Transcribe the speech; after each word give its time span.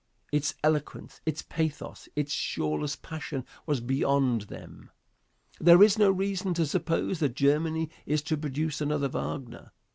Its 0.31 0.55
eloquence, 0.63 1.21
its 1.27 1.43
pathos, 1.43 2.09
its 2.15 2.31
shoreless 2.31 2.95
passion 2.95 3.45
was 3.67 3.79
beyond 3.79 4.41
them. 4.49 4.89
There 5.59 5.83
is 5.83 5.99
no 5.99 6.09
reason 6.09 6.55
to 6.55 6.65
suppose 6.65 7.19
that 7.19 7.35
Germany 7.35 7.87
is 8.07 8.23
to 8.23 8.35
produce 8.35 8.81
another 8.81 9.09
Wagner. 9.09 9.73